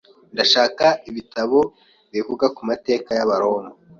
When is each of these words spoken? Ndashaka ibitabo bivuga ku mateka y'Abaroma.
Ndashaka 0.33 0.85
ibitabo 1.09 1.59
bivuga 2.13 2.45
ku 2.55 2.61
mateka 2.69 3.09
y'Abaroma. 3.17 3.69